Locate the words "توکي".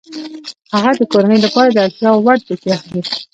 2.45-2.69